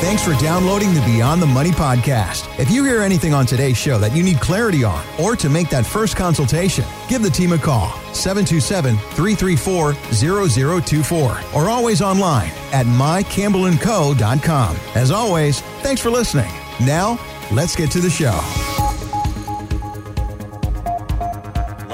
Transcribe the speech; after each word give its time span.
Thanks 0.00 0.24
for 0.24 0.32
downloading 0.34 0.94
the 0.94 1.00
Beyond 1.00 1.42
the 1.42 1.46
Money 1.46 1.70
podcast. 1.70 2.48
If 2.60 2.70
you 2.70 2.84
hear 2.84 3.02
anything 3.02 3.34
on 3.34 3.46
today's 3.46 3.76
show 3.76 3.98
that 3.98 4.14
you 4.14 4.22
need 4.22 4.38
clarity 4.38 4.84
on 4.84 5.04
or 5.20 5.34
to 5.34 5.50
make 5.50 5.70
that 5.70 5.84
first 5.84 6.14
consultation, 6.16 6.84
give 7.08 7.20
the 7.20 7.30
team 7.30 7.52
a 7.52 7.58
call 7.58 7.90
727 8.14 8.96
334 8.96 9.94
0024 10.12 11.40
or 11.52 11.68
always 11.68 12.00
online 12.00 12.52
at 12.72 12.86
mycampbellandco.com. 12.86 14.76
As 14.94 15.10
always, 15.10 15.60
thanks 15.82 16.00
for 16.00 16.10
listening. 16.10 16.50
Now, 16.80 17.18
let's 17.50 17.74
get 17.74 17.90
to 17.90 18.00
the 18.00 18.10
show. 18.10 18.40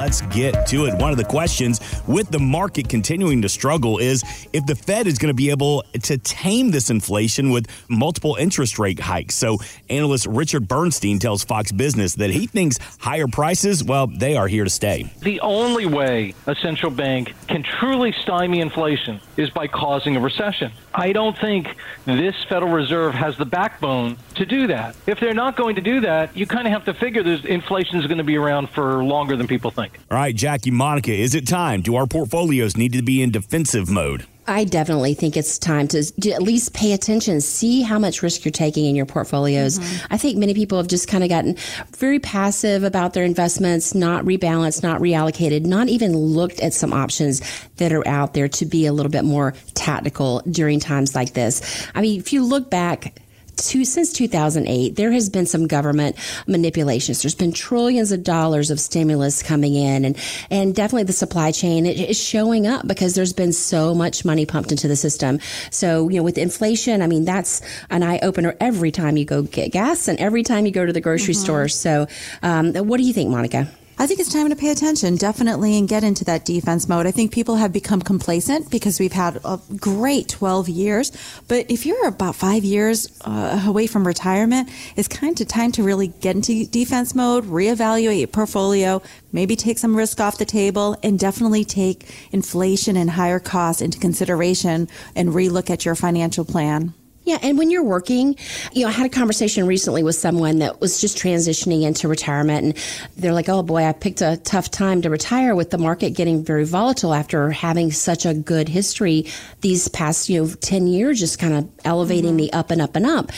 let's 0.05 0.21
get 0.37 0.67
to 0.67 0.85
it. 0.85 0.95
One 0.97 1.13
of 1.13 1.17
the 1.17 1.25
questions 1.25 1.81
with 2.07 2.31
the 2.31 2.39
market 2.39 2.89
continuing 2.89 3.43
to 3.43 3.49
struggle 3.49 3.99
is 3.99 4.23
if 4.53 4.65
the 4.67 4.75
Fed 4.75 5.07
is 5.07 5.19
going 5.19 5.31
to 5.31 5.35
be 5.35 5.51
able 5.51 5.85
to 6.03 6.19
tame 6.19 6.71
this 6.71 6.91
inflation 6.91 7.51
with 7.51 7.67
multiple 7.89 8.37
interest 8.37 8.79
rate 8.79 9.01
hikes. 9.01 9.35
So, 9.35 9.59
analyst 9.89 10.27
Richard 10.27 10.69
Bernstein 10.69 11.19
tells 11.19 11.45
Fox 11.45 11.73
Business 11.73 12.15
that 12.17 12.31
he 12.31 12.47
thinks 12.47 12.79
higher 12.99 13.27
prices, 13.27 13.83
well, 13.83 14.07
they 14.07 14.37
are 14.37 14.49
here 14.49 14.65
to 14.65 14.71
stay. 14.71 15.13
The 15.21 15.41
only 15.41 15.87
way 15.87 16.35
a 16.47 16.55
central 16.55 16.91
bank 16.91 17.35
can 17.49 17.63
truly 17.63 18.13
stymie 18.13 18.61
inflation 18.61 19.21
is 19.37 19.51
by 19.51 19.67
causing 19.67 20.17
a 20.17 20.21
recession. 20.21 20.73
I 20.95 21.13
don't 21.13 21.37
think 21.39 21.75
this 22.05 22.37
Federal 22.49 22.73
Reserve 22.73 23.15
has 23.15 23.37
the 23.37 23.45
backbone 23.45 24.17
to 24.37 24.47
do 24.47 24.69
that. 24.69 24.95
If 25.07 25.19
they're 25.21 25.35
not 25.35 25.57
going 25.57 25.75
to 25.75 25.81
do 25.81 26.01
that, 26.01 26.37
you 26.37 26.47
kind 26.47 26.67
of 26.67 26.73
have 26.73 26.85
to 26.85 26.95
figure 26.95 27.23
that 27.23 27.45
inflation 27.45 27.99
is 27.99 28.07
going 28.07 28.19
to 28.19 28.25
be 28.25 28.37
around 28.37 28.71
for 28.71 29.03
longer 29.03 29.37
than 29.37 29.49
people 29.49 29.71
think. 29.71 29.99
All 30.11 30.19
right, 30.19 30.35
Jackie, 30.35 30.71
Monica, 30.71 31.13
is 31.13 31.35
it 31.35 31.47
time? 31.47 31.83
Do 31.83 31.94
our 31.97 32.07
portfolios 32.07 32.77
need 32.77 32.93
to 32.93 33.03
be 33.03 33.23
in 33.23 33.31
defensive 33.31 33.91
mode? 33.91 34.27
I 34.47 34.65
definitely 34.65 35.15
think 35.15 35.37
it's 35.37 35.59
time 35.59 35.89
to, 35.89 36.05
to, 36.21 36.31
at 36.33 36.43
least 36.43 36.75
pay 36.75 36.93
attention, 36.93 37.41
see 37.41 37.81
how 37.81 37.99
much 37.99 38.23
risk 38.23 38.45
you're 38.45 38.53
taking 38.53 38.85
in 38.85 38.95
your 38.95 39.07
portfolios. 39.07 39.79
Mm-hmm. 39.79 40.13
I 40.13 40.19
think 40.19 40.37
many 40.37 40.53
people 40.53 40.77
have 40.77 40.87
just 40.87 41.09
kind 41.09 41.25
of 41.25 41.31
gotten 41.31 41.57
very 41.97 42.19
passive 42.19 42.85
about 42.85 43.15
their 43.15 43.25
investments, 43.25 43.95
not 43.95 44.25
rebalanced, 44.25 44.83
not 44.83 45.01
reallocated, 45.01 45.65
not 45.65 45.89
even 45.89 46.15
looked 46.15 46.61
at 46.61 46.75
some 46.75 46.93
options 46.93 47.41
that 47.77 47.93
are 47.93 48.07
out 48.07 48.35
there 48.35 48.49
to 48.49 48.67
be 48.67 48.85
a 48.85 48.93
little 48.93 49.11
bit 49.11 49.25
more 49.25 49.55
tactical 49.73 50.43
during 50.51 50.79
times 50.79 51.15
like 51.15 51.33
this. 51.33 51.89
I 51.95 52.03
mean, 52.03 52.21
if 52.21 52.33
you 52.33 52.45
look 52.45 52.69
back 52.69 53.21
to, 53.57 53.85
since 53.85 54.13
2008, 54.13 54.97
there 54.97 55.13
has 55.13 55.29
been 55.29 55.47
some 55.47 55.67
government 55.67 56.17
manipulations. 56.47 57.23
There's 57.23 57.35
been 57.35 57.53
trillions 57.53 58.13
of 58.13 58.23
dollars 58.23 58.71
of 58.71 58.81
stimulus 58.81 59.43
coming 59.43 59.75
in, 59.75 60.05
and 60.05 60.17
and 60.51 60.75
definitely 60.75 61.05
the 61.05 61.13
supply 61.13 61.53
chain 61.53 61.87
is 61.87 62.21
showing 62.21 62.67
up 62.67 62.87
because 62.87 63.15
there's 63.15 63.33
been 63.33 63.53
so 63.53 63.95
much 63.95 64.25
money 64.25 64.47
pumped 64.47 64.71
into 64.71 64.89
the 64.89 64.97
system. 64.97 65.41
So 65.71 66.09
you 66.09 66.17
know, 66.17 66.23
with 66.23 66.39
inflation, 66.39 67.03
I 67.03 67.07
mean 67.07 67.25
that's 67.25 67.61
an 67.91 68.03
eye 68.03 68.19
opener 68.23 68.57
every 68.61 68.91
time 68.91 69.17
you 69.17 69.25
go 69.25 69.43
get 69.43 69.73
gas 69.73 70.09
and 70.09 70.19
every 70.19 70.43
time 70.43 70.67
you 70.67 70.73
go 70.73 70.87
to 70.87 70.93
the 70.93 71.01
grocery 71.01 71.35
mm-hmm. 71.35 71.45
store. 71.45 71.69
So, 71.69 72.07
um, 72.43 72.75
what 72.75 72.99
do 72.99 73.05
you 73.05 73.13
think, 73.13 73.31
Monica? 73.31 73.69
I 73.97 74.09
think 74.09 74.19
it's 74.19 74.33
time 74.33 74.49
to 74.49 74.57
pay 74.57 74.71
attention, 74.71 75.15
definitely, 75.15 75.79
and 75.79 75.89
get 75.89 76.03
into 76.03 76.25
that 76.25 76.45
defense 76.45 76.89
mode. 76.89 77.07
I 77.07 77.13
think 77.13 77.33
people 77.33 77.57
have 77.57 77.73
become 77.73 78.03
complacent 78.03 78.69
because 78.69 78.99
we've 78.99 79.13
had 79.13 79.41
a 79.45 79.61
great 79.77 80.29
12 80.29 80.69
years. 80.69 81.13
But 81.47 81.71
if 81.71 81.87
you're 81.87 82.09
about 82.09 82.35
five 82.35 82.65
years 82.65 83.17
uh, 83.25 83.63
away 83.65 83.87
from 83.87 84.05
retirement, 84.05 84.69
it's 84.97 85.07
kind 85.07 85.41
of 85.41 85.47
time 85.47 85.71
to 85.73 85.85
really 85.85 86.09
get 86.09 86.35
into 86.35 86.67
defense 86.67 87.15
mode, 87.15 87.45
reevaluate 87.45 88.19
your 88.19 88.27
portfolio, 88.27 89.01
maybe 89.33 89.55
take 89.55 89.79
some 89.79 89.95
risk 89.95 90.19
off 90.21 90.39
the 90.39 90.45
table, 90.45 90.97
and 91.05 91.17
definitely 91.17 91.65
take 91.65 92.11
inflation 92.33 92.97
and 92.97 93.11
higher 93.11 93.39
costs 93.39 93.81
into 93.81 94.01
consideration 94.01 94.89
and 95.15 95.29
relook 95.29 95.71
at 95.71 95.85
your 95.85 95.95
financial 95.95 96.45
plan. 96.45 96.95
Yeah, 97.25 97.39
and 97.41 97.57
when 97.57 97.71
you're 97.71 97.83
working, 97.83 98.37
you 98.73 98.83
know, 98.83 98.89
I 98.89 98.93
had 98.93 99.07
a 99.07 99.09
conversation 99.09 99.67
recently 99.67 100.03
with 100.03 100.15
someone 100.15 100.59
that 100.59 100.81
was 100.83 101.01
just 101.01 101.17
transitioning 101.17 101.83
into 101.83 102.07
retirement, 102.07 102.65
and 102.65 102.85
they're 103.17 103.33
like, 103.33 103.49
"Oh 103.49 103.63
boy, 103.63 103.85
I 103.85 103.93
picked 103.93 104.21
a 104.21 104.37
tough 104.45 104.71
time 104.71 105.01
to 105.03 105.11
retire 105.11 105.55
with 105.55 105.71
the 105.71 105.79
market 105.79 106.11
getting 106.11 106.45
very 106.45 106.65
volatile 106.65 107.15
after 107.15 107.51
having 107.51 107.93
such 107.93 108.27
a 108.27 108.35
good 108.35 108.69
history 108.69 109.27
these 109.63 109.89
past, 109.89 110.29
you 110.29 110.43
know, 110.43 110.51
ten 110.61 110.87
years, 110.87 111.19
just 111.19 111.39
kind 111.39 111.55
of 111.55 111.69
elevating 111.87 112.33
mm-hmm. 112.33 112.49
the 112.49 112.53
up 112.53 112.71
and 112.71 112.83
up 112.83 112.95
and 112.95 113.07
up." 113.07 113.33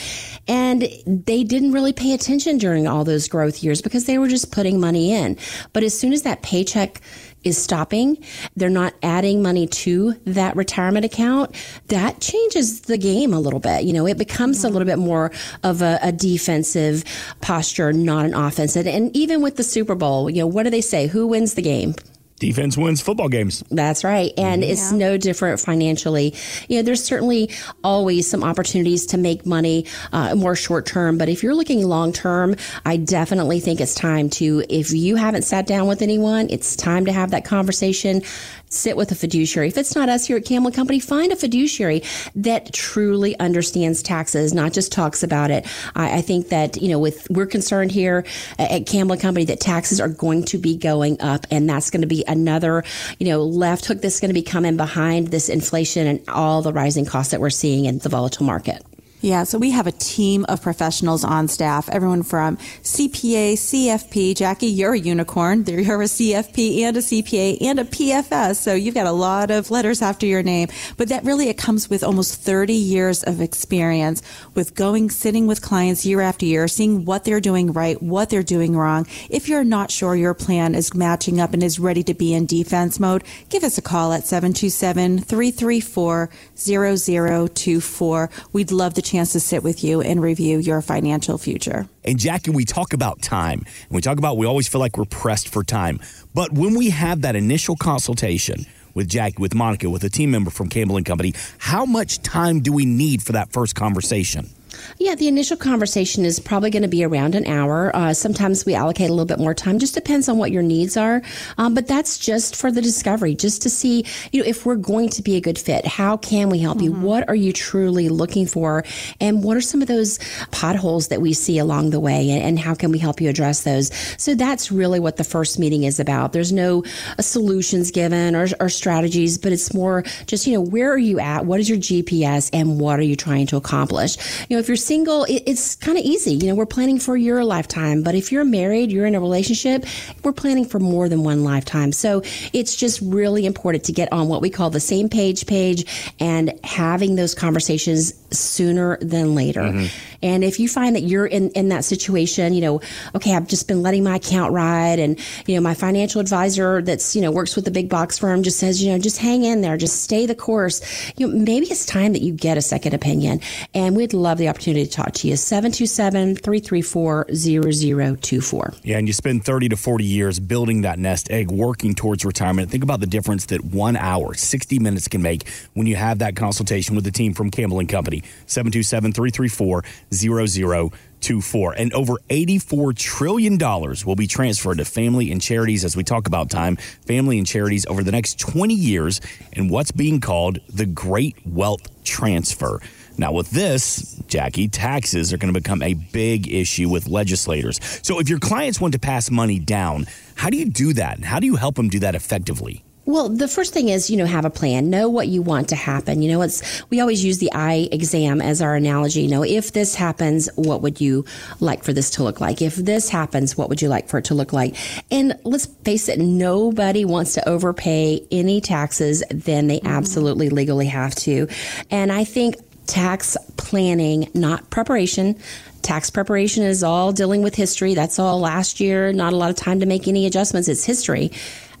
And 0.49 0.89
they 1.05 1.45
didn't 1.45 1.71
really 1.71 1.93
pay 1.93 2.13
attention 2.13 2.57
during 2.57 2.87
all 2.87 3.05
those 3.05 3.29
growth 3.29 3.63
years 3.63 3.81
because 3.81 4.05
they 4.05 4.17
were 4.17 4.27
just 4.27 4.51
putting 4.51 4.81
money 4.81 5.13
in. 5.13 5.37
But 5.71 5.83
as 5.83 5.97
soon 5.97 6.11
as 6.11 6.23
that 6.23 6.41
paycheck 6.41 7.01
is 7.43 7.57
stopping, 7.57 8.17
they're 8.55 8.69
not 8.69 8.93
adding 9.03 9.41
money 9.41 9.67
to 9.67 10.13
that 10.25 10.55
retirement 10.55 11.05
account, 11.05 11.55
that 11.87 12.19
changes 12.19 12.81
the 12.81 12.97
game 12.97 13.33
a 13.33 13.39
little 13.39 13.59
bit. 13.59 13.83
You 13.83 13.93
know, 13.93 14.05
it 14.05 14.17
becomes 14.17 14.63
a 14.63 14.69
little 14.69 14.85
bit 14.85 14.99
more 14.99 15.31
of 15.63 15.81
a, 15.81 15.99
a 16.01 16.11
defensive 16.11 17.03
posture, 17.41 17.93
not 17.93 18.25
an 18.25 18.33
offensive. 18.33 18.87
And 18.87 19.15
even 19.15 19.41
with 19.41 19.55
the 19.55 19.63
Super 19.63 19.95
Bowl, 19.95 20.29
you 20.29 20.41
know, 20.41 20.47
what 20.47 20.63
do 20.63 20.69
they 20.69 20.81
say? 20.81 21.07
Who 21.07 21.27
wins 21.27 21.53
the 21.53 21.61
game? 21.61 21.95
Defense 22.39 22.77
wins 22.77 23.01
football 23.01 23.29
games. 23.29 23.63
That's 23.69 24.03
right. 24.03 24.31
And 24.37 24.61
yeah. 24.61 24.69
it's 24.69 24.91
no 24.91 25.17
different 25.17 25.59
financially. 25.59 26.33
You 26.67 26.77
know, 26.77 26.83
there's 26.83 27.03
certainly 27.03 27.49
always 27.83 28.29
some 28.29 28.43
opportunities 28.43 29.05
to 29.07 29.17
make 29.17 29.45
money 29.45 29.85
uh, 30.11 30.35
more 30.35 30.55
short 30.55 30.85
term, 30.85 31.17
but 31.17 31.29
if 31.29 31.43
you're 31.43 31.55
looking 31.55 31.83
long 31.87 32.13
term, 32.13 32.55
I 32.85 32.97
definitely 32.97 33.59
think 33.59 33.81
it's 33.81 33.95
time 33.95 34.29
to, 34.31 34.63
if 34.69 34.91
you 34.91 35.15
haven't 35.15 35.43
sat 35.43 35.67
down 35.67 35.87
with 35.87 36.01
anyone, 36.01 36.47
it's 36.49 36.75
time 36.75 37.05
to 37.05 37.11
have 37.11 37.31
that 37.31 37.45
conversation 37.45 38.21
sit 38.69 38.97
with 38.97 39.11
a 39.11 39.15
fiduciary. 39.15 39.67
If 39.67 39.77
it's 39.77 39.95
not 39.95 40.09
us 40.09 40.25
here 40.25 40.37
at 40.37 40.45
Campbell 40.45 40.71
Company, 40.71 40.99
find 40.99 41.31
a 41.31 41.35
fiduciary 41.35 42.03
that 42.35 42.73
truly 42.73 43.37
understands 43.39 44.01
taxes, 44.01 44.53
not 44.53 44.73
just 44.73 44.91
talks 44.91 45.23
about 45.23 45.51
it. 45.51 45.65
I, 45.95 46.17
I 46.17 46.21
think 46.21 46.49
that, 46.49 46.81
you 46.81 46.89
know, 46.89 46.99
with 46.99 47.27
we're 47.29 47.45
concerned 47.45 47.91
here 47.91 48.25
at 48.59 48.85
Campbell 48.85 49.17
Company 49.17 49.45
that 49.45 49.59
taxes 49.59 49.99
are 49.99 50.09
going 50.09 50.43
to 50.45 50.57
be 50.57 50.77
going 50.77 51.21
up 51.21 51.45
and 51.51 51.69
that's 51.69 51.89
going 51.89 52.01
to 52.01 52.07
be 52.07 52.23
another, 52.27 52.83
you 53.19 53.27
know, 53.27 53.43
left 53.43 53.85
hook 53.85 54.01
that's 54.01 54.19
going 54.19 54.29
to 54.29 54.33
be 54.33 54.43
coming 54.43 54.77
behind 54.77 55.27
this 55.27 55.49
inflation 55.49 56.07
and 56.07 56.27
all 56.29 56.61
the 56.61 56.73
rising 56.73 57.05
costs 57.05 57.31
that 57.31 57.39
we're 57.39 57.49
seeing 57.49 57.85
in 57.85 57.99
the 57.99 58.09
volatile 58.09 58.45
market. 58.45 58.83
Yeah, 59.19 59.45
so 59.45 59.57
we 59.57 59.71
have 59.71 59.87
a 59.87 59.91
team 59.91 60.45
of 60.47 60.61
professionals 60.61 61.23
on 61.23 61.47
staff, 61.47 61.89
everyone 61.89 62.21
from 62.21 62.57
CPA, 62.57 63.53
CFP. 63.53 64.35
Jackie, 64.35 64.67
you're 64.67 64.93
a 64.93 64.99
unicorn. 64.99 65.63
You're 65.65 66.03
a 66.03 66.05
CFP 66.05 66.81
and 66.81 66.95
a 66.97 66.99
CPA 66.99 67.57
and 67.59 67.79
a 67.79 67.83
PFS. 67.83 68.57
So 68.57 68.75
you've 68.75 68.93
got 68.93 69.07
a 69.07 69.11
lot 69.11 69.49
of 69.49 69.71
letters 69.71 70.03
after 70.03 70.27
your 70.27 70.43
name. 70.43 70.67
But 70.97 71.09
that 71.09 71.23
really, 71.23 71.49
it 71.49 71.57
comes 71.57 71.89
with 71.89 72.03
almost 72.03 72.43
30 72.43 72.73
years 72.73 73.23
of 73.23 73.41
experience 73.41 74.21
with 74.53 74.75
going, 74.75 75.09
sitting 75.09 75.47
with 75.47 75.63
clients 75.63 76.05
year 76.05 76.21
after 76.21 76.45
year, 76.45 76.67
seeing 76.67 77.03
what 77.03 77.23
they're 77.23 77.41
doing 77.41 77.73
right, 77.73 77.99
what 77.99 78.29
they're 78.29 78.43
doing 78.43 78.77
wrong. 78.77 79.07
If 79.31 79.49
you're 79.49 79.63
not 79.63 79.89
sure 79.89 80.15
your 80.15 80.35
plan 80.35 80.75
is 80.75 80.93
matching 80.93 81.39
up 81.39 81.55
and 81.55 81.63
is 81.63 81.79
ready 81.79 82.03
to 82.03 82.13
be 82.13 82.35
in 82.35 82.45
defense 82.45 82.99
mode, 82.99 83.23
give 83.49 83.63
us 83.63 83.79
a 83.79 83.81
call 83.81 84.13
at 84.13 84.27
727 84.27 85.21
334 85.21 86.29
0024. 86.55 88.29
We'd 88.53 88.71
love 88.71 88.93
to 88.93 89.06
chance 89.09 89.31
to 89.31 89.39
sit 89.39 89.63
with 89.63 89.83
you 89.83 90.01
and 90.01 90.21
review 90.21 90.59
your 90.59 90.81
financial 90.81 91.37
future. 91.37 91.87
And 92.03 92.19
Jackie, 92.19 92.51
we 92.51 92.65
talk 92.65 92.93
about 92.93 93.21
time. 93.21 93.59
And 93.59 93.95
we 93.95 94.01
talk 94.01 94.17
about 94.17 94.37
we 94.37 94.45
always 94.45 94.67
feel 94.67 94.79
like 94.81 94.97
we're 94.97 95.05
pressed 95.05 95.49
for 95.49 95.63
time. 95.63 95.99
But 96.33 96.51
when 96.51 96.75
we 96.75 96.89
have 96.89 97.21
that 97.21 97.35
initial 97.35 97.75
consultation 97.75 98.65
with 98.93 99.07
Jackie, 99.07 99.41
with 99.41 99.53
Monica, 99.53 99.89
with 99.89 100.03
a 100.03 100.09
team 100.09 100.31
member 100.31 100.49
from 100.49 100.69
Campbell 100.69 100.97
and 100.97 101.05
Company, 101.05 101.33
how 101.59 101.85
much 101.85 102.21
time 102.21 102.61
do 102.61 102.73
we 102.73 102.85
need 102.85 103.23
for 103.23 103.33
that 103.33 103.51
first 103.51 103.75
conversation? 103.75 104.49
Yeah, 104.99 105.15
the 105.15 105.27
initial 105.27 105.57
conversation 105.57 106.25
is 106.25 106.39
probably 106.39 106.69
going 106.69 106.83
to 106.83 106.87
be 106.87 107.03
around 107.03 107.35
an 107.35 107.45
hour. 107.45 107.95
Uh, 107.95 108.13
sometimes 108.13 108.65
we 108.65 108.73
allocate 108.73 109.09
a 109.09 109.13
little 109.13 109.25
bit 109.25 109.39
more 109.39 109.53
time. 109.53 109.79
Just 109.79 109.93
depends 109.93 110.27
on 110.29 110.37
what 110.37 110.51
your 110.51 110.63
needs 110.63 110.97
are. 110.97 111.21
Um, 111.57 111.73
but 111.73 111.87
that's 111.87 112.17
just 112.17 112.55
for 112.55 112.71
the 112.71 112.81
discovery, 112.81 113.35
just 113.35 113.61
to 113.63 113.69
see, 113.69 114.05
you 114.31 114.41
know, 114.41 114.47
if 114.47 114.65
we're 114.65 114.75
going 114.75 115.09
to 115.09 115.21
be 115.21 115.35
a 115.35 115.41
good 115.41 115.57
fit. 115.57 115.85
How 115.85 116.17
can 116.17 116.49
we 116.49 116.59
help 116.59 116.77
mm-hmm. 116.77 117.01
you? 117.01 117.07
What 117.07 117.27
are 117.29 117.35
you 117.35 117.53
truly 117.53 118.09
looking 118.09 118.47
for? 118.47 118.83
And 119.19 119.43
what 119.43 119.57
are 119.57 119.61
some 119.61 119.81
of 119.81 119.87
those 119.87 120.19
potholes 120.51 121.09
that 121.09 121.21
we 121.21 121.33
see 121.33 121.57
along 121.59 121.91
the 121.91 121.99
way? 121.99 122.31
And, 122.31 122.43
and 122.43 122.59
how 122.59 122.73
can 122.75 122.91
we 122.91 122.99
help 122.99 123.21
you 123.21 123.29
address 123.29 123.63
those? 123.63 123.93
So 124.17 124.35
that's 124.35 124.71
really 124.71 124.99
what 124.99 125.17
the 125.17 125.23
first 125.23 125.59
meeting 125.59 125.83
is 125.83 125.99
about. 125.99 126.33
There's 126.33 126.51
no 126.51 126.83
uh, 127.17 127.21
solutions 127.21 127.91
given 127.91 128.35
or, 128.35 128.47
or 128.59 128.69
strategies, 128.69 129.37
but 129.37 129.51
it's 129.51 129.73
more 129.73 130.03
just, 130.25 130.47
you 130.47 130.53
know, 130.53 130.61
where 130.61 130.91
are 130.91 130.97
you 130.97 131.19
at? 131.19 131.45
What 131.45 131.59
is 131.59 131.69
your 131.69 131.77
GPS? 131.77 132.49
And 132.53 132.79
what 132.79 132.99
are 132.99 133.03
you 133.03 133.15
trying 133.15 133.47
to 133.47 133.57
accomplish? 133.57 134.17
You 134.49 134.55
know, 134.55 134.59
if 134.67 134.69
you're 134.69 134.75
single, 134.75 135.23
it, 135.23 135.43
it's 135.45 135.77
kind 135.77 135.97
of 135.97 136.03
easy. 136.03 136.33
You 136.33 136.47
know, 136.47 136.55
we're 136.55 136.65
planning 136.65 136.99
for 136.99 137.15
your 137.15 137.41
lifetime, 137.45 138.03
but 138.03 138.15
if 138.15 138.33
you're 138.33 138.43
married, 138.43 138.91
you're 138.91 139.05
in 139.05 139.15
a 139.15 139.19
relationship, 139.21 139.85
we're 140.25 140.33
planning 140.33 140.65
for 140.65 140.77
more 140.77 141.07
than 141.07 141.23
one 141.23 141.45
lifetime. 141.45 141.93
So 141.93 142.21
it's 142.51 142.75
just 142.75 142.99
really 143.01 143.45
important 143.45 143.85
to 143.85 143.93
get 143.93 144.11
on 144.11 144.27
what 144.27 144.41
we 144.41 144.49
call 144.49 144.69
the 144.69 144.81
same 144.81 145.07
page 145.07 145.47
page 145.47 146.13
and 146.19 146.59
having 146.65 147.15
those 147.15 147.33
conversations 147.33 148.11
sooner 148.31 148.97
than 148.97 149.35
later. 149.35 149.61
Mm-hmm. 149.61 149.85
And 150.21 150.43
if 150.43 150.59
you 150.59 150.67
find 150.67 150.95
that 150.95 151.01
you're 151.01 151.25
in, 151.25 151.51
in 151.51 151.69
that 151.69 151.85
situation, 151.85 152.53
you 152.53 152.61
know, 152.61 152.81
okay, 153.15 153.35
I've 153.35 153.47
just 153.47 153.67
been 153.67 153.83
letting 153.83 154.03
my 154.03 154.15
account 154.15 154.51
ride 154.53 154.99
and, 154.99 155.19
you 155.45 155.55
know, 155.55 155.61
my 155.61 155.73
financial 155.73 156.21
advisor 156.21 156.81
that's, 156.81 157.15
you 157.15 157.21
know, 157.21 157.31
works 157.31 157.55
with 157.55 157.65
the 157.65 157.71
big 157.71 157.89
box 157.89 158.17
firm 158.17 158.43
just 158.43 158.59
says, 158.59 158.83
you 158.83 158.91
know, 158.91 158.99
just 158.99 159.17
hang 159.17 159.43
in 159.43 159.61
there, 159.61 159.77
just 159.77 160.01
stay 160.01 160.25
the 160.25 160.35
course. 160.35 160.81
You 161.17 161.27
know, 161.27 161.37
maybe 161.37 161.67
it's 161.67 161.85
time 161.85 162.13
that 162.13 162.21
you 162.21 162.33
get 162.33 162.57
a 162.57 162.61
second 162.61 162.93
opinion. 162.93 163.41
And 163.73 163.95
we'd 163.95 164.13
love 164.13 164.37
the 164.37 164.49
opportunity 164.49 164.85
to 164.85 164.91
talk 164.91 165.13
to 165.13 165.27
you. 165.27 165.35
727 165.35 166.35
334 166.35 167.27
0024. 167.33 168.73
Yeah, 168.83 168.97
and 168.97 169.07
you 169.07 169.13
spend 169.13 169.45
30 169.45 169.69
to 169.69 169.77
40 169.77 170.03
years 170.03 170.39
building 170.39 170.81
that 170.81 170.99
nest 170.99 171.29
egg, 171.29 171.51
working 171.51 171.93
towards 171.93 172.25
retirement. 172.25 172.71
Think 172.71 172.83
about 172.83 172.99
the 172.99 173.07
difference 173.07 173.45
that 173.47 173.63
one 173.63 173.95
hour, 173.95 174.33
60 174.33 174.79
minutes 174.79 175.07
can 175.07 175.21
make 175.21 175.47
when 175.73 175.87
you 175.87 175.95
have 175.95 176.19
that 176.19 176.35
consultation 176.35 176.95
with 176.95 177.05
the 177.05 177.11
team 177.11 177.33
from 177.33 177.51
Campbell 177.51 177.79
and 177.79 177.89
Company. 177.89 178.16
727 178.45 179.11
334 179.11 179.83
0024. 180.13 181.73
And 181.73 181.93
over 181.93 182.13
$84 182.29 182.97
trillion 182.97 183.57
will 183.57 184.15
be 184.15 184.27
transferred 184.27 184.77
to 184.77 184.85
family 184.85 185.31
and 185.31 185.41
charities 185.41 185.83
as 185.83 185.95
we 185.95 186.03
talk 186.03 186.27
about 186.27 186.49
time, 186.49 186.75
family 186.75 187.37
and 187.37 187.47
charities 187.47 187.85
over 187.87 188.03
the 188.03 188.11
next 188.11 188.39
20 188.39 188.73
years 188.73 189.21
in 189.53 189.69
what's 189.69 189.91
being 189.91 190.19
called 190.19 190.59
the 190.69 190.85
Great 190.85 191.35
Wealth 191.45 192.03
Transfer. 192.03 192.79
Now, 193.19 193.31
with 193.31 193.49
this, 193.49 194.21
Jackie, 194.27 194.67
taxes 194.67 195.33
are 195.33 195.37
going 195.37 195.51
to 195.51 195.59
become 195.59 195.81
a 195.81 195.95
big 195.95 196.51
issue 196.51 196.87
with 196.87 197.07
legislators. 197.07 197.79
So, 198.03 198.19
if 198.19 198.29
your 198.29 198.37
clients 198.37 198.79
want 198.79 198.93
to 198.93 198.99
pass 198.99 199.31
money 199.31 199.57
down, 199.57 200.05
how 200.35 200.51
do 200.51 200.57
you 200.57 200.65
do 200.65 200.93
that? 200.93 201.23
How 201.23 201.39
do 201.39 201.47
you 201.47 201.55
help 201.55 201.75
them 201.75 201.89
do 201.89 201.99
that 201.99 202.13
effectively? 202.13 202.83
Well, 203.07 203.29
the 203.29 203.47
first 203.47 203.73
thing 203.73 203.87
is, 203.87 204.09
you 204.09 204.17
know, 204.17 204.25
have 204.25 204.43
a 204.43 204.49
plan. 204.49 204.89
Know 204.89 205.07
what 205.07 205.29
you 205.29 205.41
want 205.41 205.69
to 205.69 205.77
happen. 205.77 206.21
You 206.21 206.33
know, 206.33 206.41
it's 206.41 206.83
we 206.89 206.99
always 206.99 207.23
use 207.23 207.37
the 207.37 207.49
eye 207.53 207.87
exam 207.89 208.41
as 208.41 208.61
our 208.61 208.75
analogy. 208.75 209.21
You 209.21 209.29
know, 209.29 209.43
if 209.45 209.71
this 209.71 209.95
happens, 209.95 210.49
what 210.55 210.81
would 210.81 210.99
you 210.99 211.23
like 211.61 211.85
for 211.85 211.93
this 211.93 212.09
to 212.11 212.23
look 212.23 212.41
like? 212.41 212.61
If 212.61 212.75
this 212.75 213.07
happens, 213.07 213.57
what 213.57 213.69
would 213.69 213.81
you 213.81 213.87
like 213.87 214.09
for 214.09 214.17
it 214.17 214.25
to 214.25 214.33
look 214.33 214.51
like? 214.51 214.75
And 215.09 215.39
let's 215.45 215.67
face 215.67 216.09
it, 216.09 216.19
nobody 216.19 217.05
wants 217.05 217.33
to 217.35 217.47
overpay 217.47 218.27
any 218.29 218.59
taxes 218.59 219.23
than 219.31 219.67
they 219.67 219.79
mm-hmm. 219.79 219.87
absolutely 219.87 220.49
legally 220.49 220.87
have 220.87 221.15
to. 221.15 221.47
And 221.89 222.11
I 222.11 222.25
think 222.25 222.57
tax 222.87 223.37
planning, 223.55 224.29
not 224.33 224.69
preparation. 224.69 225.39
Tax 225.81 226.09
preparation 226.09 226.63
is 226.63 226.83
all 226.83 227.13
dealing 227.13 227.41
with 227.41 227.55
history. 227.55 227.93
That's 227.93 228.19
all 228.19 228.41
last 228.41 228.81
year. 228.81 229.13
Not 229.13 229.31
a 229.31 229.37
lot 229.37 229.49
of 229.49 229.55
time 229.55 229.79
to 229.79 229.85
make 229.85 230.09
any 230.09 230.25
adjustments. 230.25 230.67
It's 230.67 230.83
history. 230.83 231.31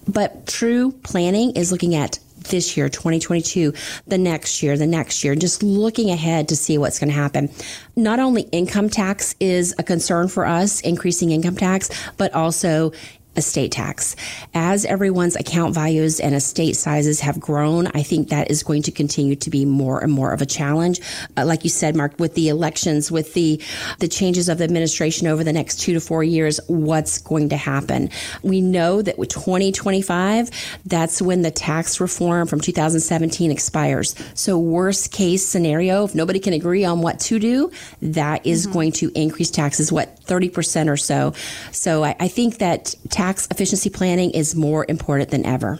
But 0.07 0.47
true 0.47 0.91
planning 1.03 1.51
is 1.55 1.71
looking 1.71 1.95
at 1.95 2.19
this 2.49 2.77
year, 2.77 2.89
2022, 2.89 3.73
the 4.07 4.17
next 4.17 4.63
year, 4.63 4.77
the 4.77 4.87
next 4.87 5.23
year, 5.23 5.35
just 5.35 5.63
looking 5.63 6.09
ahead 6.09 6.47
to 6.49 6.55
see 6.55 6.77
what's 6.77 6.99
going 6.99 7.09
to 7.09 7.15
happen. 7.15 7.49
Not 7.95 8.19
only 8.19 8.43
income 8.43 8.89
tax 8.89 9.35
is 9.39 9.75
a 9.77 9.83
concern 9.83 10.27
for 10.27 10.45
us, 10.45 10.81
increasing 10.81 11.31
income 11.31 11.55
tax, 11.55 11.89
but 12.17 12.33
also 12.33 12.91
estate 13.37 13.71
tax. 13.71 14.15
As 14.53 14.83
everyone's 14.85 15.35
account 15.35 15.73
values 15.73 16.19
and 16.19 16.35
estate 16.35 16.75
sizes 16.75 17.19
have 17.21 17.39
grown, 17.39 17.87
I 17.87 18.03
think 18.03 18.29
that 18.29 18.51
is 18.51 18.63
going 18.63 18.81
to 18.83 18.91
continue 18.91 19.35
to 19.37 19.49
be 19.49 19.65
more 19.65 20.03
and 20.03 20.11
more 20.11 20.31
of 20.31 20.41
a 20.41 20.45
challenge. 20.45 20.99
Uh, 21.37 21.45
like 21.45 21.63
you 21.63 21.69
said, 21.69 21.95
Mark, 21.95 22.19
with 22.19 22.33
the 22.33 22.49
elections, 22.49 23.11
with 23.11 23.33
the 23.33 23.61
the 23.99 24.07
changes 24.07 24.49
of 24.49 24.57
the 24.57 24.63
administration 24.63 25.27
over 25.27 25.43
the 25.43 25.53
next 25.53 25.79
two 25.79 25.93
to 25.93 26.01
four 26.01 26.23
years, 26.23 26.59
what's 26.67 27.19
going 27.19 27.49
to 27.49 27.57
happen? 27.57 28.09
We 28.43 28.61
know 28.61 29.01
that 29.01 29.17
with 29.17 29.29
2025, 29.29 30.49
that's 30.85 31.21
when 31.21 31.43
the 31.43 31.51
tax 31.51 31.99
reform 31.99 32.47
from 32.47 32.59
2017 32.59 33.51
expires. 33.51 34.15
So 34.33 34.57
worst 34.57 35.11
case 35.11 35.45
scenario, 35.45 36.03
if 36.03 36.15
nobody 36.15 36.39
can 36.39 36.53
agree 36.53 36.83
on 36.83 37.01
what 37.01 37.19
to 37.21 37.39
do, 37.39 37.71
that 38.01 38.45
is 38.45 38.63
mm-hmm. 38.63 38.73
going 38.73 38.91
to 38.93 39.11
increase 39.15 39.51
taxes, 39.51 39.91
what, 39.91 40.19
30% 40.21 40.89
or 40.89 40.97
so. 40.97 41.33
So 41.71 42.03
I, 42.03 42.15
I 42.19 42.27
think 42.27 42.57
that 42.57 42.95
tax 43.09 43.26
tax 43.27 43.45
efficiency 43.51 43.89
planning 43.89 44.31
is 44.31 44.55
more 44.55 44.85
important 44.87 45.29
than 45.31 45.45
ever. 45.45 45.77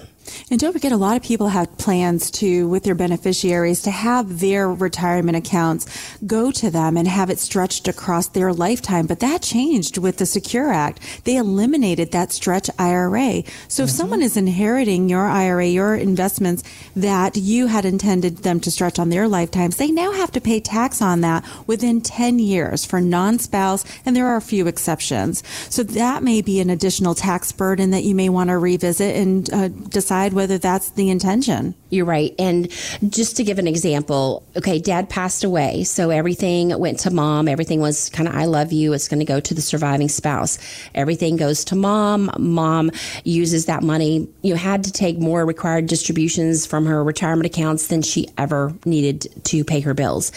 And 0.50 0.60
don't 0.60 0.74
forget, 0.74 0.92
a 0.92 0.98
lot 0.98 1.18
of 1.18 1.24
people 1.24 1.50
have 1.50 1.78
plans 1.78 2.32
to, 2.32 2.68
with 2.68 2.84
their 2.84 2.96
beneficiaries, 2.96 3.82
to 3.84 3.92
have 3.92 4.40
their 4.40 4.72
retirement 4.72 5.38
accounts 5.38 5.86
go 6.26 6.52
to 6.52 6.70
them 6.70 6.98
and 6.98 7.08
have 7.08 7.30
it 7.30 7.40
stretched 7.40 7.88
across 7.88 8.28
their 8.30 8.54
lifetime. 8.54 9.08
But 9.08 9.20
that 9.20 9.42
changed 9.42 9.98
with 9.98 10.18
the 10.18 10.26
Secure 10.26 10.72
Act. 10.72 11.00
They 11.24 11.36
eliminated 11.38 12.12
that 12.12 12.32
stretch 12.32 12.70
IRA. 12.78 13.44
So 13.68 13.84
mm-hmm. 13.84 13.84
if 13.84 13.90
someone 13.90 14.22
is 14.22 14.38
inheriting 14.38 15.10
your 15.10 15.28
IRA, 15.28 15.68
your 15.68 15.96
investments 15.96 16.64
that 16.96 17.38
you 17.38 17.68
had 17.68 17.86
intended 17.86 18.38
them 18.38 18.60
to 18.62 18.72
stretch 18.72 19.00
on 19.00 19.10
their 19.10 19.28
lifetimes, 19.28 19.78
they 19.78 19.92
now 19.92 20.12
have 20.12 20.32
to 20.32 20.42
pay 20.42 20.60
tax 20.60 21.02
on 21.02 21.22
that 21.22 21.46
within 21.68 22.02
10 22.02 22.40
years 22.40 22.86
for 22.86 23.00
non-spouse. 23.00 23.86
And 24.06 24.16
there 24.16 24.28
are 24.28 24.38
a 24.38 24.42
few 24.42 24.68
exceptions. 24.68 25.44
So 25.70 25.84
that 25.84 26.24
may 26.24 26.42
be 26.42 26.60
an 26.60 26.70
additional 26.70 27.16
tax 27.16 27.52
burden 27.52 27.92
that 27.92 28.04
you 28.04 28.16
may 28.16 28.30
want 28.30 28.50
to 28.50 28.58
revisit 28.58 29.16
and 29.16 29.54
uh, 29.54 29.68
decide 29.68 30.17
decide 30.18 30.34
whether 30.34 30.58
that's 30.58 30.90
the 30.92 31.10
intention. 31.10 31.76
You're 31.90 32.06
right. 32.06 32.36
And 32.38 32.70
just 33.10 33.38
to 33.38 33.44
give 33.44 33.60
an 33.60 33.68
example, 33.68 34.44
okay, 34.58 34.80
dad 34.80 35.10
passed 35.10 35.44
away. 35.44 35.84
So 35.86 36.10
everything 36.10 36.78
went 36.78 37.00
to 37.00 37.12
mom. 37.12 37.48
Everything 37.48 37.80
was 37.80 38.10
kind 38.10 38.28
of, 38.28 38.36
I 38.36 38.46
love 38.46 38.74
you. 38.74 38.94
It's 38.94 39.08
going 39.08 39.20
to 39.20 39.26
go 39.26 39.40
to 39.40 39.54
the 39.54 39.62
surviving 39.62 40.10
spouse. 40.10 40.60
Everything 40.94 41.38
goes 41.38 41.64
to 41.66 41.76
mom. 41.76 42.30
Mom 42.38 42.92
uses 43.24 43.68
that 43.68 43.84
money. 43.84 44.28
You 44.42 44.56
had 44.56 44.84
to 44.84 44.92
take 44.92 45.18
more 45.18 45.46
required 45.46 45.88
distributions 45.88 46.66
from 46.66 46.86
her 46.86 47.04
retirement 47.04 47.46
accounts 47.46 47.88
than 47.88 48.02
she 48.02 48.28
ever 48.38 48.74
needed 48.86 49.28
to 49.46 49.64
pay 49.64 49.80
her 49.80 49.94
bills. 49.94 50.32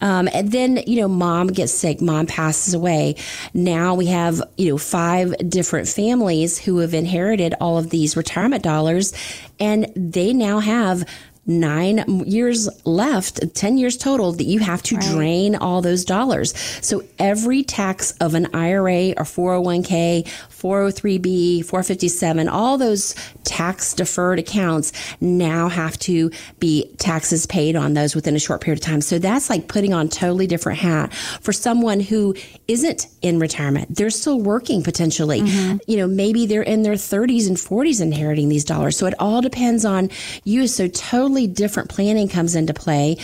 Um, 0.00 0.28
and 0.32 0.52
then, 0.52 0.76
you 0.86 1.00
know, 1.00 1.08
mom 1.08 1.48
gets 1.48 1.72
sick. 1.72 2.00
Mom 2.00 2.26
passes 2.26 2.74
away. 2.74 3.16
Now 3.54 3.94
we 3.94 4.06
have, 4.06 4.40
you 4.56 4.70
know, 4.70 4.78
five 4.78 5.34
different 5.48 5.88
families 5.88 6.58
who 6.58 6.78
have 6.78 6.94
inherited 6.94 7.54
all 7.60 7.76
of 7.76 7.90
these 7.90 8.16
retirement 8.16 8.62
dollars 8.62 9.12
and 9.58 9.92
they 9.94 10.32
now 10.32 10.60
have 10.60 11.04
nine 11.46 12.04
years 12.24 12.68
left, 12.84 13.54
10 13.54 13.76
years 13.76 13.96
total, 13.96 14.32
that 14.32 14.44
you 14.44 14.60
have 14.60 14.82
to 14.82 14.96
right. 14.96 15.10
drain 15.10 15.56
all 15.56 15.82
those 15.82 16.04
dollars. 16.04 16.56
So 16.80 17.02
every 17.18 17.64
tax 17.64 18.12
of 18.20 18.34
an 18.34 18.46
IRA 18.54 19.10
or 19.10 19.24
401k, 19.24 20.28
403b, 20.62 21.64
457, 21.64 22.48
all 22.48 22.78
those 22.78 23.14
tax 23.42 23.94
deferred 23.94 24.38
accounts 24.38 24.92
now 25.20 25.68
have 25.68 25.98
to 25.98 26.30
be 26.60 26.88
taxes 26.98 27.46
paid 27.46 27.74
on 27.74 27.94
those 27.94 28.14
within 28.14 28.36
a 28.36 28.38
short 28.38 28.60
period 28.60 28.78
of 28.78 28.84
time. 28.84 29.00
So 29.00 29.18
that's 29.18 29.50
like 29.50 29.66
putting 29.66 29.92
on 29.92 30.08
totally 30.08 30.46
different 30.46 30.78
hat 30.78 31.12
for 31.12 31.52
someone 31.52 31.98
who 31.98 32.36
isn't 32.68 33.08
in 33.22 33.40
retirement. 33.40 33.96
They're 33.96 34.10
still 34.10 34.40
working 34.40 34.82
potentially. 34.82 35.40
Mm-hmm. 35.40 35.78
You 35.88 35.96
know, 35.96 36.06
maybe 36.06 36.46
they're 36.46 36.62
in 36.62 36.82
their 36.82 36.94
30s 36.94 37.48
and 37.48 37.56
40s 37.56 38.00
inheriting 38.00 38.48
these 38.48 38.64
dollars. 38.64 38.96
So 38.96 39.06
it 39.06 39.14
all 39.18 39.42
depends 39.42 39.84
on 39.84 40.10
you. 40.44 40.68
So 40.68 40.86
totally 40.86 41.48
different 41.48 41.88
planning 41.88 42.28
comes 42.28 42.54
into 42.54 42.72
play. 42.72 43.16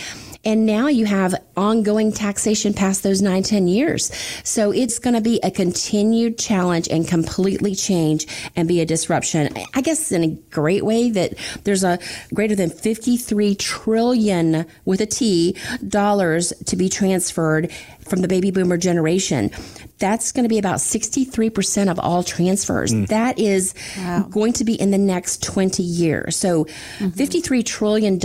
And 0.45 0.65
now 0.65 0.87
you 0.87 1.05
have 1.05 1.35
ongoing 1.59 2.11
taxation 2.11 2.73
past 2.73 3.03
those 3.03 3.21
nine, 3.21 3.43
10 3.43 3.67
years. 3.67 4.11
So 4.43 4.71
it's 4.71 4.97
going 4.97 5.15
to 5.15 5.21
be 5.21 5.39
a 5.43 5.51
continued 5.51 6.39
challenge 6.39 6.87
and 6.87 7.07
completely 7.07 7.75
change 7.75 8.25
and 8.55 8.67
be 8.67 8.79
a 8.79 8.85
disruption. 8.85 9.49
I 9.73 9.81
guess 9.81 10.11
in 10.11 10.23
a 10.23 10.29
great 10.49 10.85
way 10.85 11.09
that 11.11 11.33
there's 11.65 11.83
a 11.83 11.99
greater 12.33 12.55
than 12.55 12.69
53 12.69 13.55
trillion 13.55 14.65
with 14.85 15.01
a 15.01 15.05
T 15.05 15.55
dollars 15.87 16.53
to 16.65 16.75
be 16.75 16.87
transferred 16.87 17.71
from 18.07 18.21
the 18.21 18.27
baby 18.27 18.51
boomer 18.51 18.77
generation 18.77 19.51
that's 19.99 20.31
going 20.31 20.43
to 20.43 20.49
be 20.49 20.57
about 20.57 20.77
63% 20.77 21.91
of 21.91 21.99
all 21.99 22.23
transfers. 22.23 22.93
Mm. 22.93 23.07
That 23.09 23.37
is 23.37 23.75
wow. 23.97 24.23
going 24.29 24.53
to 24.53 24.63
be 24.63 24.73
in 24.73 24.91
the 24.91 24.97
next 24.97 25.43
20 25.43 25.83
years. 25.83 26.35
So 26.37 26.65
mm-hmm. 26.65 27.07
$53 27.07 27.65
trillion 27.65 28.19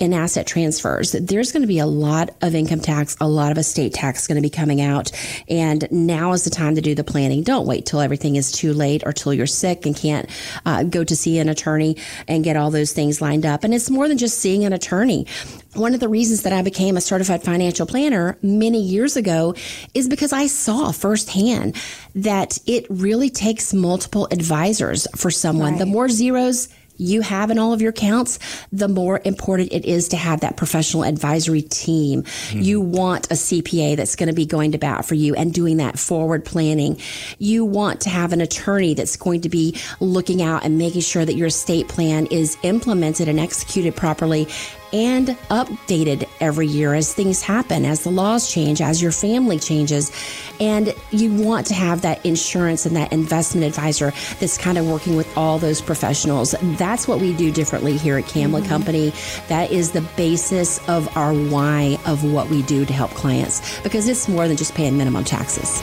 in 0.00 0.18
asset 0.18 0.46
transfers. 0.46 1.12
There's 1.12 1.52
going 1.52 1.62
to 1.62 1.68
be 1.68 1.78
a 1.78 1.86
lot 1.86 2.30
of 2.40 2.54
income 2.62 2.80
tax, 2.80 3.16
a 3.20 3.28
lot 3.28 3.52
of 3.52 3.58
estate 3.58 3.92
tax 3.92 4.22
is 4.22 4.26
going 4.26 4.36
to 4.36 4.42
be 4.42 4.50
coming 4.50 4.80
out. 4.80 5.10
And 5.48 5.86
now 5.90 6.32
is 6.32 6.44
the 6.44 6.50
time 6.50 6.74
to 6.76 6.80
do 6.80 6.94
the 6.94 7.04
planning. 7.04 7.42
Don't 7.42 7.66
wait 7.66 7.86
till 7.86 8.00
everything 8.00 8.36
is 8.36 8.50
too 8.50 8.72
late 8.72 9.02
or 9.04 9.12
till 9.12 9.34
you're 9.34 9.46
sick 9.46 9.86
and 9.86 9.94
can't 9.94 10.28
uh, 10.64 10.84
go 10.84 11.04
to 11.04 11.14
see 11.14 11.38
an 11.38 11.48
attorney 11.48 11.96
and 12.26 12.44
get 12.44 12.56
all 12.56 12.70
those 12.70 12.92
things 12.92 13.20
lined 13.20 13.44
up. 13.44 13.64
And 13.64 13.74
it's 13.74 13.90
more 13.90 14.08
than 14.08 14.18
just 14.18 14.38
seeing 14.38 14.64
an 14.64 14.72
attorney. 14.72 15.26
One 15.74 15.94
of 15.94 16.00
the 16.00 16.08
reasons 16.08 16.42
that 16.42 16.52
I 16.52 16.62
became 16.62 16.96
a 16.96 17.00
certified 17.00 17.42
financial 17.42 17.86
planner 17.86 18.36
many 18.42 18.80
years 18.80 19.16
ago 19.16 19.54
is 19.94 20.08
because 20.08 20.32
I 20.32 20.46
saw 20.46 20.92
firsthand 20.92 21.76
that 22.14 22.58
it 22.66 22.86
really 22.88 23.30
takes 23.30 23.72
multiple 23.72 24.28
advisors 24.30 25.06
for 25.16 25.30
someone. 25.30 25.72
Right. 25.72 25.78
The 25.78 25.86
more 25.86 26.08
zeros, 26.08 26.68
you 26.96 27.20
have 27.20 27.50
in 27.50 27.58
all 27.58 27.72
of 27.72 27.80
your 27.80 27.90
accounts, 27.90 28.38
the 28.70 28.88
more 28.88 29.20
important 29.24 29.72
it 29.72 29.84
is 29.84 30.08
to 30.08 30.16
have 30.16 30.40
that 30.40 30.56
professional 30.56 31.04
advisory 31.04 31.62
team. 31.62 32.22
Mm-hmm. 32.22 32.60
You 32.60 32.80
want 32.80 33.30
a 33.30 33.34
CPA 33.34 33.96
that's 33.96 34.16
going 34.16 34.28
to 34.28 34.34
be 34.34 34.46
going 34.46 34.72
to 34.72 34.78
bat 34.78 35.04
for 35.04 35.14
you 35.14 35.34
and 35.34 35.52
doing 35.52 35.78
that 35.78 35.98
forward 35.98 36.44
planning. 36.44 36.98
You 37.38 37.64
want 37.64 38.02
to 38.02 38.10
have 38.10 38.32
an 38.32 38.40
attorney 38.40 38.94
that's 38.94 39.16
going 39.16 39.42
to 39.42 39.48
be 39.48 39.76
looking 40.00 40.42
out 40.42 40.64
and 40.64 40.78
making 40.78 41.02
sure 41.02 41.24
that 41.24 41.34
your 41.34 41.48
estate 41.48 41.88
plan 41.88 42.26
is 42.26 42.56
implemented 42.62 43.28
and 43.28 43.40
executed 43.40 43.96
properly 43.96 44.46
and 44.92 45.28
updated 45.50 46.28
every 46.40 46.66
year 46.66 46.94
as 46.94 47.14
things 47.14 47.42
happen, 47.42 47.84
as 47.84 48.04
the 48.04 48.10
laws 48.10 48.50
change, 48.50 48.80
as 48.80 49.00
your 49.00 49.12
family 49.12 49.58
changes. 49.58 50.12
And 50.60 50.94
you 51.10 51.32
want 51.34 51.66
to 51.68 51.74
have 51.74 52.02
that 52.02 52.24
insurance 52.24 52.86
and 52.86 52.96
that 52.96 53.12
investment 53.12 53.66
advisor 53.66 54.12
that's 54.38 54.58
kind 54.58 54.78
of 54.78 54.86
working 54.86 55.16
with 55.16 55.36
all 55.36 55.58
those 55.58 55.80
professionals. 55.80 56.54
That's 56.62 57.08
what 57.08 57.20
we 57.20 57.32
do 57.32 57.50
differently 57.50 57.96
here 57.96 58.18
at 58.18 58.26
Campbell 58.26 58.60
mm-hmm. 58.60 58.68
Company. 58.68 59.12
That 59.48 59.70
is 59.70 59.92
the 59.92 60.02
basis 60.16 60.86
of 60.88 61.16
our 61.16 61.32
why 61.32 61.98
of 62.06 62.24
what 62.32 62.48
we 62.48 62.62
do 62.62 62.84
to 62.84 62.92
help 62.92 63.10
clients 63.12 63.80
because 63.82 64.08
it's 64.08 64.28
more 64.28 64.48
than 64.48 64.56
just 64.56 64.74
paying 64.74 64.96
minimum 64.96 65.24
taxes. 65.24 65.82